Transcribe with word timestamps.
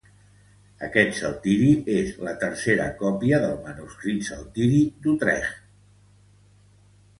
Aquest 0.85 1.11
Saltiri 1.19 1.67
és 1.97 2.09
la 2.29 2.33
tercera 2.45 2.89
còpia 3.03 3.41
del 3.45 3.55
manuscrit 3.67 4.27
Saltiri 4.33 4.83
d'Utrecht. 5.07 5.63